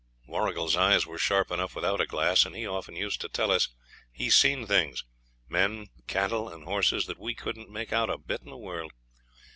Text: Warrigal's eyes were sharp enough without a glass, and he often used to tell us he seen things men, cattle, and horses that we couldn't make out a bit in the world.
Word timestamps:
Warrigal's 0.25 0.75
eyes 0.75 1.05
were 1.05 1.19
sharp 1.19 1.51
enough 1.51 1.75
without 1.75 2.01
a 2.01 2.07
glass, 2.07 2.43
and 2.43 2.55
he 2.55 2.65
often 2.65 2.95
used 2.95 3.21
to 3.21 3.29
tell 3.29 3.51
us 3.51 3.69
he 4.11 4.31
seen 4.31 4.65
things 4.65 5.03
men, 5.47 5.89
cattle, 6.07 6.49
and 6.49 6.63
horses 6.63 7.05
that 7.05 7.19
we 7.19 7.35
couldn't 7.35 7.69
make 7.69 7.93
out 7.93 8.09
a 8.09 8.17
bit 8.17 8.41
in 8.41 8.49
the 8.49 8.57
world. 8.57 8.93